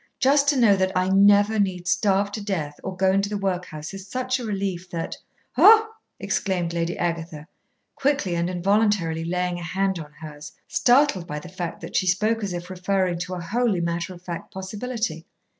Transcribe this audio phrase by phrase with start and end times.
[0.19, 3.93] Just to know that I never need starve to death or go into the workhouse
[3.93, 5.15] is such a relief that"
[5.59, 7.45] "Oh!" exclaimed Lady Agatha,
[7.93, 12.43] quickly and involuntarily laying a hand on hers, startled by the fact that she spoke
[12.43, 15.27] as if referring to a wholly matter of fact possibility.